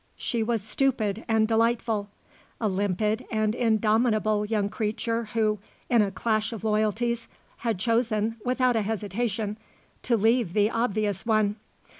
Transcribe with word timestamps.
She 0.17 0.41
was 0.41 0.63
stupid 0.63 1.23
and 1.27 1.47
delightful; 1.47 2.09
a 2.59 2.67
limpid 2.67 3.23
and 3.29 3.53
indomitable 3.53 4.45
young 4.47 4.67
creature 4.67 5.25
who, 5.33 5.59
in 5.91 6.01
a 6.01 6.09
clash 6.09 6.51
of 6.51 6.63
loyalties, 6.63 7.27
had 7.57 7.77
chosen, 7.77 8.37
without 8.43 8.75
a 8.75 8.81
hesitation, 8.81 9.59
to 10.01 10.17
leave 10.17 10.53
the 10.53 10.71
obvious 10.71 11.23
one. 11.23 11.57